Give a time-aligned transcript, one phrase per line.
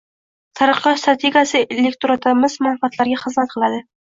[0.61, 3.89] Taraqqiyot strategiyasi elektoratimiz manfaatlariga xizmat qilading